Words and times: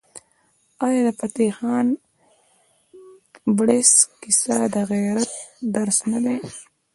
آیا 0.85 1.01
د 1.07 1.09
فتح 1.19 1.47
خان 1.57 1.87
بړیڅ 3.57 3.91
کیسه 4.21 4.55
د 4.73 4.75
غیرت 4.89 5.31
درس 5.75 5.97
نه 6.11 6.19
دی؟ 6.23 6.35